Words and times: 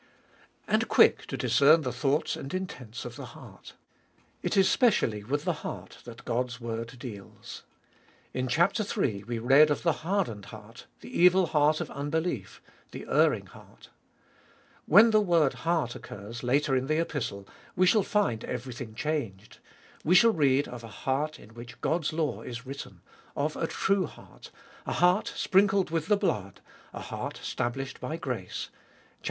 And 0.67 0.87
quick 0.87 1.27
to 1.27 1.37
discern 1.37 1.81
the 1.81 1.93
thoughts 1.93 2.35
and 2.35 2.51
intents 2.55 3.05
of 3.05 3.17
the 3.17 3.25
heart. 3.37 3.75
It 4.41 4.57
is 4.57 4.67
specially 4.67 5.23
with 5.23 5.43
the 5.45 5.53
heart 5.61 5.99
that 6.05 6.25
God's 6.25 6.59
word 6.59 6.97
deals. 6.97 7.61
In 8.33 8.47
chap. 8.47 8.73
iii. 8.97 9.23
we 9.25 9.37
read 9.37 9.69
of 9.69 9.83
the 9.83 9.91
hardened 10.01 10.45
heart, 10.45 10.87
the 11.01 11.15
evil 11.19 11.45
heart 11.45 11.79
of 11.81 11.91
unbelief, 11.91 12.63
the 12.89 13.05
erring 13.07 13.45
heart. 13.45 13.89
When 14.87 15.11
the 15.11 15.21
word 15.21 15.53
heart 15.69 15.93
occurs 15.93 16.41
later 16.41 16.75
in 16.75 16.87
the 16.87 16.95
iboliest 16.95 17.01
ot 17.03 17.05
Btl 17.05 17.05
iei 17.05 17.09
Epistle 17.11 17.47
we 17.75 17.85
shall 17.85 18.01
find 18.01 18.43
everything 18.45 18.95
changed; 18.95 19.59
we 20.03 20.15
shall 20.15 20.33
read 20.33 20.67
of 20.67 20.83
a 20.83 20.87
heart 20.87 21.37
in 21.39 21.49
which 21.53 21.79
God's 21.79 22.11
law 22.11 22.41
is 22.41 22.65
written, 22.65 23.01
of 23.35 23.55
a 23.55 23.67
true 23.67 24.07
heart, 24.07 24.49
a 24.87 24.93
heart 24.93 25.31
sprinkled 25.35 25.91
with 25.91 26.07
the 26.07 26.17
blood, 26.17 26.59
a 26.91 27.01
heart 27.01 27.39
stablished 27.43 27.99
by 27.99 28.17
grace 28.17 28.69
(viii. 28.71 28.77